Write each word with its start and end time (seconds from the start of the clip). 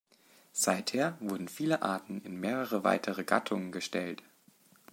Seither 0.53 1.15
wurden 1.19 1.47
viele 1.47 1.83
Arten 1.83 2.23
in 2.23 2.39
mehrere 2.39 2.83
weitere 2.83 3.23
Gattungen 3.23 3.71
gestellt. 3.71 4.23